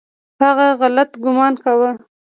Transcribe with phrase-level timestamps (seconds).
[0.41, 1.91] هغه غلط ګومان کاوه.